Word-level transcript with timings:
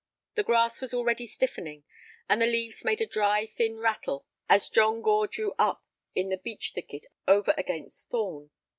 The 0.33 0.41
grass 0.41 0.81
was 0.81 0.95
already 0.95 1.27
stiffening, 1.27 1.83
and 2.27 2.41
the 2.41 2.47
leaves 2.47 2.83
made 2.83 3.01
a 3.01 3.05
dry 3.05 3.45
thin 3.45 3.77
rattle 3.77 4.25
as 4.49 4.67
John 4.67 5.03
Gore 5.03 5.27
drew 5.27 5.53
up 5.59 5.85
in 6.15 6.29
the 6.29 6.37
beech 6.37 6.71
thicket 6.73 7.05
over 7.27 7.53
against 7.55 8.09
Thorn. 8.09 8.49